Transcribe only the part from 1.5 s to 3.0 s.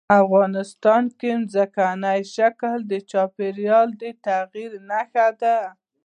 ځمکنی شکل د